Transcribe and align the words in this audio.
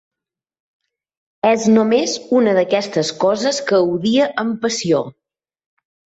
És 1.49 1.67
només 1.73 2.15
una 2.39 2.55
d'aquestes 2.59 3.13
coses 3.25 3.61
que 3.69 3.83
odia 3.93 4.31
amb 4.47 4.59
passió. 4.67 5.05